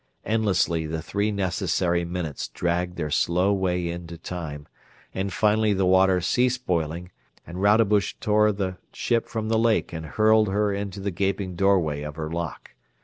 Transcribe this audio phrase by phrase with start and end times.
[0.25, 4.67] Endlessly the three necessary minutes dragged their slow way into time,
[5.13, 7.11] but finally the water ceased boiling
[7.45, 12.01] and Rodebush tore the ship from the lake and hurled her into the gaping doorway
[12.01, 12.71] of her dock.